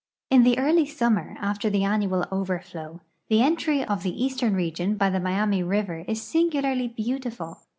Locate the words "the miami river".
5.11-6.03